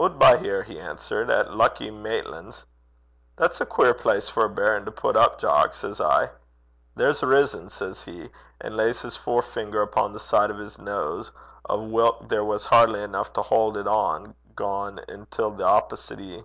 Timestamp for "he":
0.62-0.78, 8.04-8.30